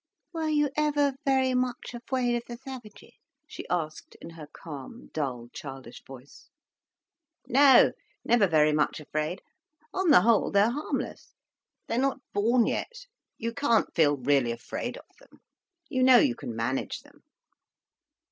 "Were 0.33 0.49
you 0.49 0.71
ever 0.75 1.13
vewy 1.27 1.55
much 1.55 1.93
afwaid 1.93 2.35
of 2.35 2.41
the 2.47 2.57
savages?" 2.57 3.11
she 3.47 3.67
asked 3.69 4.17
in 4.19 4.31
her 4.31 4.47
calm, 4.51 5.11
dull 5.13 5.49
childish 5.53 6.03
voice. 6.07 6.49
"No—never 7.47 8.47
very 8.47 8.73
much 8.73 8.99
afraid. 8.99 9.43
On 9.93 10.09
the 10.09 10.21
whole 10.21 10.49
they're 10.49 10.71
harmless—they're 10.71 11.99
not 11.99 12.17
born 12.33 12.65
yet, 12.65 13.05
you 13.37 13.53
can't 13.53 13.93
feel 13.93 14.17
really 14.17 14.51
afraid 14.51 14.97
of 14.97 15.05
them. 15.19 15.39
You 15.87 16.01
know 16.01 16.17
you 16.17 16.33
can 16.33 16.55
manage 16.55 17.01
them." 17.01 17.21